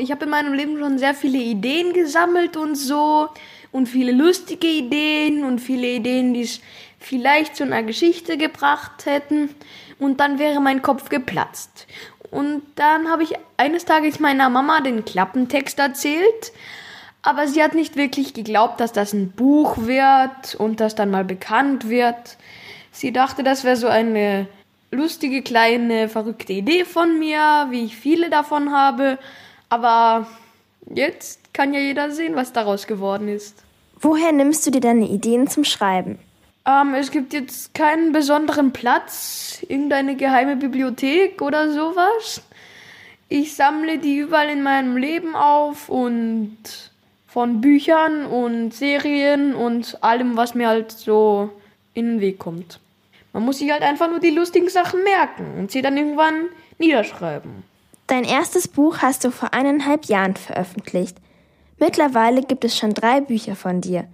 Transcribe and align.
Ich 0.00 0.10
habe 0.10 0.24
in 0.24 0.30
meinem 0.30 0.54
Leben 0.54 0.78
schon 0.78 0.98
sehr 0.98 1.12
viele 1.12 1.36
Ideen 1.36 1.92
gesammelt 1.92 2.56
und 2.56 2.74
so 2.74 3.28
und 3.70 3.86
viele 3.86 4.12
lustige 4.12 4.66
Ideen 4.66 5.44
und 5.44 5.58
viele 5.58 5.88
Ideen, 5.88 6.32
die 6.32 6.40
es 6.40 6.60
vielleicht 6.98 7.54
zu 7.54 7.64
einer 7.64 7.82
Geschichte 7.82 8.38
gebracht 8.38 9.04
hätten 9.04 9.50
und 9.98 10.18
dann 10.18 10.38
wäre 10.38 10.58
mein 10.62 10.80
Kopf 10.80 11.10
geplatzt. 11.10 11.86
Und 12.30 12.62
dann 12.76 13.10
habe 13.10 13.24
ich 13.24 13.34
eines 13.58 13.84
Tages 13.84 14.20
meiner 14.20 14.48
Mama 14.48 14.80
den 14.80 15.04
Klappentext 15.04 15.78
erzählt, 15.78 16.52
aber 17.20 17.46
sie 17.46 17.62
hat 17.62 17.74
nicht 17.74 17.96
wirklich 17.96 18.32
geglaubt, 18.32 18.80
dass 18.80 18.92
das 18.92 19.12
ein 19.12 19.32
Buch 19.32 19.76
wird 19.76 20.54
und 20.56 20.80
das 20.80 20.94
dann 20.94 21.10
mal 21.10 21.24
bekannt 21.26 21.90
wird. 21.90 22.38
Sie 22.90 23.12
dachte, 23.12 23.42
das 23.42 23.64
wäre 23.64 23.76
so 23.76 23.88
eine 23.88 24.46
lustige, 24.90 25.42
kleine, 25.42 26.08
verrückte 26.08 26.54
Idee 26.54 26.86
von 26.86 27.18
mir, 27.18 27.66
wie 27.68 27.84
ich 27.84 27.96
viele 27.96 28.30
davon 28.30 28.72
habe. 28.72 29.18
Aber 29.70 30.26
jetzt 30.94 31.54
kann 31.54 31.72
ja 31.72 31.80
jeder 31.80 32.10
sehen, 32.10 32.36
was 32.36 32.52
daraus 32.52 32.86
geworden 32.86 33.28
ist. 33.28 33.64
Woher 33.98 34.32
nimmst 34.32 34.66
du 34.66 34.70
dir 34.70 34.80
deine 34.80 35.08
Ideen 35.08 35.46
zum 35.48 35.64
Schreiben? 35.64 36.18
Ähm, 36.66 36.94
es 36.94 37.10
gibt 37.10 37.32
jetzt 37.32 37.74
keinen 37.74 38.12
besonderen 38.12 38.72
Platz, 38.72 39.64
irgendeine 39.68 40.16
geheime 40.16 40.56
Bibliothek 40.56 41.40
oder 41.40 41.72
sowas. 41.72 42.42
Ich 43.28 43.54
sammle 43.54 43.98
die 43.98 44.18
überall 44.18 44.48
in 44.48 44.62
meinem 44.62 44.96
Leben 44.96 45.36
auf 45.36 45.88
und 45.88 46.58
von 47.28 47.60
Büchern 47.60 48.26
und 48.26 48.74
Serien 48.74 49.54
und 49.54 50.02
allem, 50.02 50.36
was 50.36 50.54
mir 50.54 50.68
halt 50.68 50.90
so 50.90 51.50
in 51.94 52.06
den 52.06 52.20
Weg 52.20 52.38
kommt. 52.40 52.80
Man 53.32 53.44
muss 53.44 53.58
sich 53.58 53.70
halt 53.70 53.82
einfach 53.82 54.10
nur 54.10 54.18
die 54.18 54.30
lustigen 54.30 54.68
Sachen 54.68 55.04
merken 55.04 55.46
und 55.58 55.70
sie 55.70 55.82
dann 55.82 55.96
irgendwann 55.96 56.46
niederschreiben. 56.78 57.69
Dein 58.10 58.24
erstes 58.24 58.66
Buch 58.66 58.98
hast 59.02 59.22
du 59.22 59.30
vor 59.30 59.54
eineinhalb 59.54 60.06
Jahren 60.06 60.34
veröffentlicht. 60.34 61.16
Mittlerweile 61.78 62.42
gibt 62.42 62.64
es 62.64 62.76
schon 62.76 62.92
drei 62.92 63.20
Bücher 63.20 63.54
von 63.54 63.80
dir. 63.80 64.08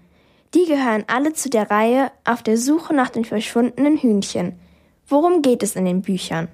Die 0.53 0.67
gehören 0.67 1.05
alle 1.07 1.33
zu 1.33 1.49
der 1.49 1.71
Reihe 1.71 2.13
Auf 2.27 2.43
der 2.43 2.59
Suche 2.59 2.93
nach 2.93 3.09
den 3.09 3.25
verschwundenen 3.25 3.97
Hühnchen. 3.97 4.61
Worum 5.09 5.41
geht 5.41 5.63
es 5.63 5.77
in 5.77 5.87
den 5.87 6.03
Büchern? 6.03 6.49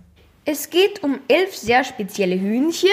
Es 0.45 0.71
geht 0.71 1.03
um 1.03 1.19
elf 1.27 1.57
sehr 1.57 1.83
spezielle 1.83 2.39
Hühnchen. 2.39 2.91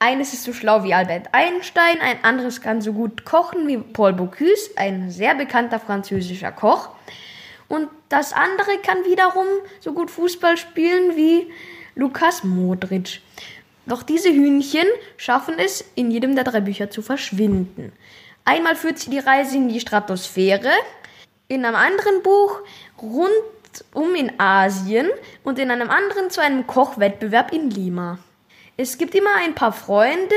Eines 0.00 0.32
ist 0.32 0.42
so 0.42 0.52
schlau 0.52 0.82
wie 0.82 0.94
Albert 0.94 1.28
Einstein, 1.30 2.00
ein 2.00 2.24
anderes 2.24 2.60
kann 2.60 2.80
so 2.80 2.92
gut 2.92 3.24
kochen 3.24 3.68
wie 3.68 3.78
Paul 3.78 4.12
Bocuse, 4.12 4.72
ein 4.74 5.12
sehr 5.12 5.36
bekannter 5.36 5.78
französischer 5.78 6.50
Koch. 6.50 6.88
Und 7.68 7.88
das 8.08 8.32
andere 8.32 8.78
kann 8.82 9.04
wiederum 9.04 9.46
so 9.78 9.92
gut 9.92 10.10
Fußball 10.10 10.56
spielen 10.56 11.14
wie 11.14 11.46
Lukas 11.94 12.42
Modric. 12.42 13.20
Doch 13.88 14.02
diese 14.02 14.28
Hühnchen 14.28 14.86
schaffen 15.16 15.54
es, 15.58 15.82
in 15.94 16.10
jedem 16.10 16.34
der 16.34 16.44
drei 16.44 16.60
Bücher 16.60 16.90
zu 16.90 17.00
verschwinden. 17.00 17.92
Einmal 18.44 18.76
führt 18.76 18.98
sie 18.98 19.10
die 19.10 19.18
Reise 19.18 19.56
in 19.56 19.68
die 19.68 19.80
Stratosphäre, 19.80 20.70
in 21.48 21.64
einem 21.64 21.76
anderen 21.76 22.22
Buch 22.22 22.60
rundum 23.00 24.14
in 24.14 24.38
Asien 24.38 25.08
und 25.42 25.58
in 25.58 25.70
einem 25.70 25.88
anderen 25.88 26.30
zu 26.30 26.42
einem 26.42 26.66
Kochwettbewerb 26.66 27.52
in 27.52 27.70
Lima. 27.70 28.18
Es 28.76 28.98
gibt 28.98 29.14
immer 29.14 29.34
ein 29.36 29.54
paar 29.54 29.72
Freunde, 29.72 30.34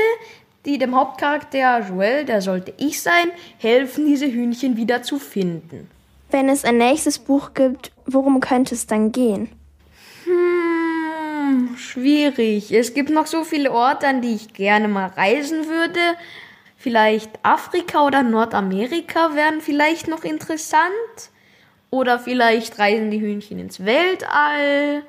die 0.64 0.78
dem 0.78 0.96
Hauptcharakter 0.96 1.80
Joel, 1.80 2.24
der 2.24 2.40
sollte 2.40 2.72
ich 2.78 3.02
sein, 3.02 3.30
helfen, 3.58 4.06
diese 4.06 4.26
Hühnchen 4.26 4.76
wieder 4.76 5.02
zu 5.02 5.18
finden. 5.18 5.90
Wenn 6.30 6.48
es 6.48 6.64
ein 6.64 6.78
nächstes 6.78 7.18
Buch 7.18 7.52
gibt, 7.52 7.92
worum 8.06 8.40
könnte 8.40 8.74
es 8.74 8.86
dann 8.86 9.12
gehen? 9.12 9.50
Schwierig. 11.82 12.72
Es 12.72 12.94
gibt 12.94 13.10
noch 13.10 13.26
so 13.26 13.44
viele 13.44 13.72
Orte, 13.72 14.06
an 14.06 14.22
die 14.22 14.34
ich 14.34 14.52
gerne 14.52 14.88
mal 14.88 15.08
reisen 15.08 15.66
würde. 15.66 16.00
Vielleicht 16.76 17.30
Afrika 17.42 18.06
oder 18.06 18.22
Nordamerika 18.22 19.34
wären 19.34 19.60
vielleicht 19.60 20.08
noch 20.08 20.24
interessant. 20.24 20.92
Oder 21.90 22.18
vielleicht 22.18 22.78
reisen 22.78 23.10
die 23.10 23.20
Hühnchen 23.20 23.58
ins 23.58 23.84
Weltall. 23.84 25.02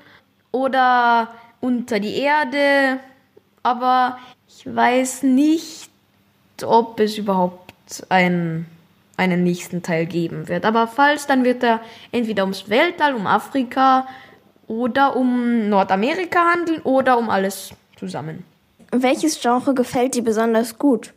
Oder 0.51 1.33
unter 1.61 1.99
die 1.99 2.17
Erde. 2.17 2.99
Aber 3.61 4.17
ich 4.47 4.65
weiß 4.65 5.23
nicht, 5.23 5.89
ob 6.63 6.99
es 6.99 7.17
überhaupt 7.17 7.73
ein 8.09 8.65
einen 9.15 9.43
nächsten 9.43 9.83
Teil 9.83 10.07
geben 10.07 10.47
wird. 10.47 10.65
Aber 10.65 10.87
falls, 10.87 11.27
dann 11.27 11.43
wird 11.43 11.63
er 11.63 11.81
entweder 12.11 12.43
ums 12.43 12.67
Weltall, 12.69 13.13
um 13.13 13.27
Afrika 13.27 14.07
oder 14.77 15.15
um 15.15 15.69
Nordamerika 15.69 16.53
handeln 16.53 16.81
oder 16.81 17.17
um 17.17 17.29
alles 17.29 17.71
zusammen. 17.97 18.43
Welches 18.91 19.41
Genre 19.41 19.73
gefällt 19.73 20.15
dir 20.15 20.23
besonders 20.23 20.77
gut? 20.77 21.13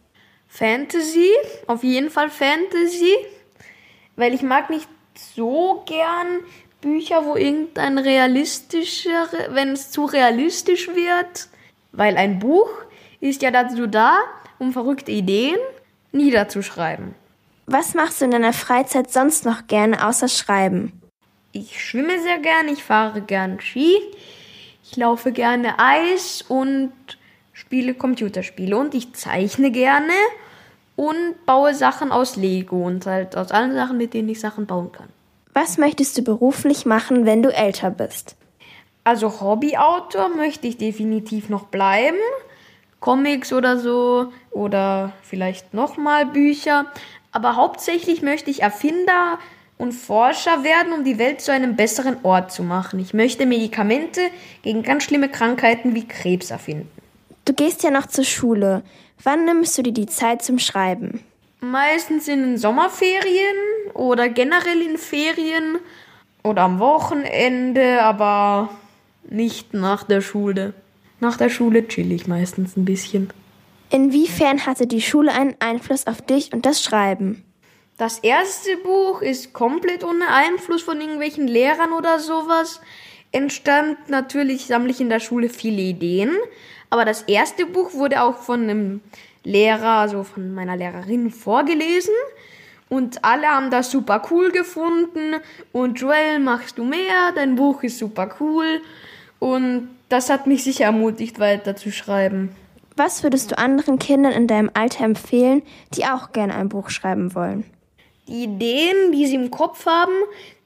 Fantasy, 0.49 1.31
auf 1.67 1.83
jeden 1.83 2.11
Fall 2.11 2.31
Fantasy, 2.31 3.15
weil 4.17 4.33
ich 4.33 4.43
mag 4.43 4.71
nicht 4.71 4.89
so 5.35 5.83
gern 5.87 6.41
Bücher, 6.81 7.25
wo 7.25 7.37
irgendein 7.37 7.99
realistischer, 7.99 9.29
wenn 9.51 9.71
es 9.71 9.91
zu 9.91 10.05
realistisch 10.05 10.89
wird, 10.89 11.49
weil 11.93 12.17
ein 12.17 12.39
Buch 12.39 12.69
ist 13.21 13.43
ja 13.43 13.51
dazu 13.51 13.87
da, 13.87 14.17
um 14.59 14.73
verrückte 14.73 15.11
Ideen 15.11 15.59
niederzuschreiben. 16.13 17.15
Was 17.67 17.95
machst 17.95 18.21
du 18.21 18.27
in 18.27 18.31
deiner 18.31 18.53
Freizeit 18.53 19.13
sonst 19.13 19.45
noch 19.45 19.67
gerne 19.67 20.07
außer 20.07 20.29
Schreiben? 20.29 20.93
Ich 21.57 21.83
schwimme 21.83 22.21
sehr 22.21 22.39
gern, 22.39 22.69
ich 22.69 22.85
fahre 22.85 23.23
gern 23.23 23.61
Ski, 23.61 23.97
ich 24.85 24.95
laufe 24.99 25.33
gerne 25.33 25.79
Eis 25.79 26.45
und 26.47 26.93
spiele 27.55 27.95
Computerspiele 27.95 28.77
und 28.77 28.95
ich 28.95 29.15
zeichne 29.15 29.71
gerne 29.71 30.13
und 30.97 31.47
baue 31.47 31.75
Sachen 31.75 32.13
aus 32.13 32.37
Lego 32.37 32.85
und 32.85 33.07
halt 33.07 33.39
aus 33.39 33.53
allen 33.53 33.73
Sachen, 33.75 33.97
mit 33.97 34.13
denen 34.13 34.29
ich 34.29 34.39
Sachen 34.39 34.67
bauen 34.67 34.93
kann. 34.93 35.09
Was 35.55 35.79
möchtest 35.79 36.19
du 36.19 36.23
beruflich 36.23 36.85
machen, 36.85 37.25
wenn 37.25 37.43
du 37.43 37.49
älter 37.49 37.91
bist? 37.91 38.37
Also 39.05 39.41
Hobbyautor 39.41 40.29
möchte 40.29 40.67
ich 40.67 40.77
definitiv 40.77 41.49
noch 41.49 41.69
bleiben. 41.69 42.19
Comics 43.01 43.55
oder 43.55 43.79
so 43.79 44.31
oder 44.51 45.15
vielleicht 45.23 45.73
nochmal 45.73 46.27
Bücher. 46.27 46.85
Aber 47.33 47.57
hauptsächlich 47.57 48.21
möchte 48.21 48.51
ich 48.51 48.61
Erfinder 48.61 49.39
und 49.79 49.93
Forscher 49.93 50.65
werden, 50.65 50.93
um 50.93 51.05
die 51.05 51.19
Welt 51.19 51.41
zu 51.41 51.53
einem 51.53 51.77
besseren 51.77 52.17
Ort 52.23 52.53
zu 52.53 52.63
machen. 52.63 52.99
Ich 52.99 53.13
möchte 53.15 53.47
Medikamente 53.47 54.21
gegen 54.63 54.83
ganz 54.83 55.05
schlimme 55.05 55.29
Krankheiten 55.29 55.95
wie 55.95 56.07
Krebs 56.07 56.51
erfinden. 56.51 56.91
Du 57.45 57.53
gehst 57.53 57.83
ja 57.83 57.91
noch 57.91 58.07
zur 58.07 58.25
Schule. 58.25 58.83
Wann 59.23 59.45
nimmst 59.45 59.77
du 59.79 59.83
dir 59.83 59.93
die 59.93 60.07
Zeit 60.07 60.43
zum 60.43 60.59
Schreiben? 60.59 61.21
Meistens 61.61 62.29
in 62.29 62.43
den 62.43 62.59
Sommerferien 62.59 63.57
oder 63.95 64.29
generell 64.29 64.83
in 64.83 64.99
Ferien 64.99 65.79
oder 66.43 66.63
am 66.63 66.79
Wochenende, 66.79 68.03
aber 68.03 68.71
nicht 69.29 69.75
nach 69.75 70.05
der 70.05 70.21
Schule. 70.21 70.75
Nach 71.21 71.37
der 71.37 71.49
Schule 71.49 71.89
chill 71.89 72.13
ich 72.13 72.27
meistens 72.27 72.77
ein 72.77 72.85
bisschen. 72.85 73.31
Inwiefern 73.91 74.67
hatte 74.67 74.87
die 74.87 75.01
Schule 75.01 75.33
einen 75.33 75.55
Einfluss 75.61 76.07
auf 76.07 76.21
dich 76.21 76.53
und 76.53 76.67
das 76.67 76.83
Schreiben? 76.83 77.45
Das 77.99 78.19
erste 78.19 78.77
Buch 78.77 79.23
ist 79.23 79.55
komplett 79.55 80.05
ohne 80.05 80.29
Einfluss 80.29 80.83
von 80.83 81.01
irgendwelchen 81.01 81.49
Lehrern 81.49 81.93
oder 81.93 82.19
sowas. 82.19 82.83
Entstand 83.33 84.11
natürlich, 84.11 84.67
sammle 84.67 84.91
ich 84.91 85.01
in 85.01 85.09
der 85.09 85.21
Schule 85.21 85.49
viele 85.49 85.81
Ideen. 85.81 86.37
Aber 86.91 87.07
das 87.07 87.23
erste 87.23 87.65
Buch 87.65 87.95
wurde 87.95 88.23
auch 88.23 88.37
von 88.37 88.65
einem 88.65 89.01
Lehrer, 89.45 90.01
also 90.01 90.25
von 90.25 90.55
meiner 90.55 90.77
Lehrerin 90.77 91.31
vorgelesen. 91.31 92.13
Und 92.91 93.25
alle 93.25 93.47
haben 93.47 93.71
das 93.71 93.91
super 93.91 94.23
cool 94.31 94.51
gefunden. 94.51 95.37
Und 95.73 95.99
Joel, 95.99 96.39
machst 96.39 96.77
du 96.77 96.85
mehr? 96.85 97.33
Dein 97.35 97.57
Buch 97.57 97.83
ist 97.83 97.99
super 97.99 98.37
cool. 98.41 98.83
Und 99.39 99.89
das 100.11 100.29
hat 100.29 100.47
mich 100.47 100.65
sicher 100.65 100.85
ermutigt, 100.85 101.41
weiter 101.41 101.77
zu 101.77 101.91
schreiben. 101.91 102.55
Was 102.95 103.23
würdest 103.23 103.53
du 103.53 103.59
anderen 103.59 103.99
Kindern 103.99 104.33
in 104.33 104.47
deinem 104.47 104.71
Alter 104.75 105.05
empfehlen, 105.05 105.63
die 105.95 106.05
auch 106.05 106.33
gerne 106.33 106.55
ein 106.55 106.69
Buch 106.69 106.91
schreiben 106.91 107.35
wollen? 107.35 107.65
Die 108.29 108.45
Ideen, 108.45 109.13
die 109.13 109.27
sie 109.27 109.37
im 109.37 109.51
Kopf 109.51 109.87
haben, 109.87 110.15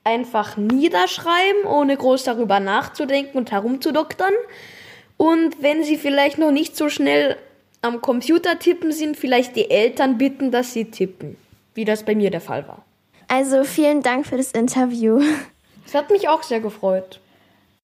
einfach 0.04 0.56
niederschreiben, 0.56 1.64
ohne 1.64 1.96
groß 1.96 2.24
darüber 2.24 2.60
nachzudenken 2.60 3.36
und 3.36 3.50
herumzudoktern. 3.50 4.32
Und 5.16 5.62
wenn 5.62 5.84
sie 5.84 5.96
vielleicht 5.96 6.38
noch 6.38 6.50
nicht 6.50 6.76
so 6.76 6.88
schnell 6.88 7.36
am 7.82 8.00
Computer 8.00 8.58
tippen 8.58 8.92
sind, 8.92 9.16
vielleicht 9.16 9.56
die 9.56 9.70
Eltern 9.70 10.18
bitten, 10.18 10.50
dass 10.50 10.72
sie 10.72 10.86
tippen, 10.86 11.36
wie 11.74 11.84
das 11.84 12.04
bei 12.04 12.14
mir 12.14 12.30
der 12.30 12.40
Fall 12.40 12.66
war. 12.66 12.84
Also 13.28 13.64
vielen 13.64 14.02
Dank 14.02 14.26
für 14.26 14.36
das 14.36 14.52
Interview. 14.52 15.22
Es 15.86 15.94
hat 15.94 16.10
mich 16.10 16.28
auch 16.28 16.42
sehr 16.42 16.60
gefreut. 16.60 17.20